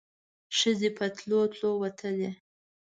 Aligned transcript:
ښځې 0.57 0.89
په 0.97 1.05
تلو 1.15 1.39
تلو 1.53 1.69
وتلې. 1.81 2.29